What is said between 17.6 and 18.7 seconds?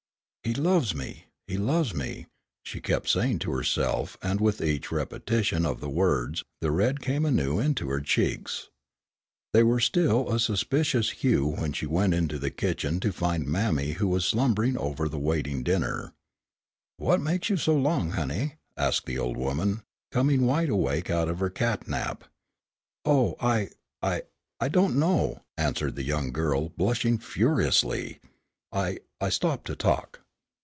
long, honey,"